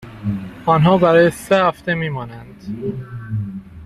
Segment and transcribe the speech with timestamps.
[0.65, 2.63] آنها برای سه هفته می مانند.